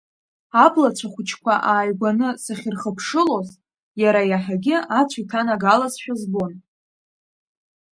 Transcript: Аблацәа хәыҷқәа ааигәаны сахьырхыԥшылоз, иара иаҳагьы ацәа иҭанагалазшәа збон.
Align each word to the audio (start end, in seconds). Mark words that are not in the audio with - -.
Аблацәа 0.63 1.07
хәыҷқәа 1.13 1.53
ааигәаны 1.71 2.27
сахьырхыԥшылоз, 2.43 3.49
иара 4.01 4.21
иаҳагьы 4.31 4.77
ацәа 4.99 5.19
иҭанагалазшәа 5.21 6.13
збон. 6.21 6.53